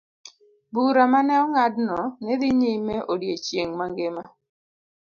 Bura 0.73 1.03
ma 1.11 1.19
ne 1.27 1.35
ong'adno 1.43 1.99
ne 2.23 2.33
dhi 2.39 2.49
nyime 2.59 2.95
odiechieng' 3.11 3.75
mangima. 3.79 4.23